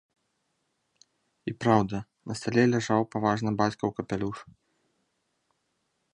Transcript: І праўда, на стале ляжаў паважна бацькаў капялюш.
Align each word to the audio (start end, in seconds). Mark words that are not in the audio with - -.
І 1.51 1.53
праўда, 1.65 1.97
на 2.31 2.39
стале 2.39 2.63
ляжаў 2.73 3.01
паважна 3.13 3.49
бацькаў 3.61 3.89
капялюш. 4.01 4.37